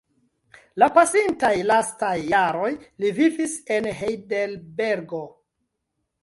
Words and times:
La 0.83 0.85
pasintaj 0.93 1.51
lastaj 1.71 2.13
jaroj 2.31 2.71
li 3.03 3.13
vivis 3.19 3.53
en 3.77 3.89
Hejdelbergo. 4.01 5.23